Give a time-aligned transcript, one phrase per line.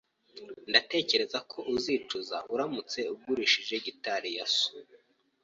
[0.69, 4.69] Ndatekereza ko uzicuza uramutse ugurishije gitari ya so.